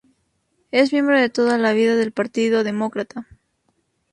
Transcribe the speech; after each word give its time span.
Es 0.71 0.91
miembro 0.91 1.19
de 1.21 1.29
toda 1.29 1.59
la 1.59 1.73
vida 1.73 1.95
del 1.95 2.11
partido 2.11 2.63
demócrata. 2.63 3.27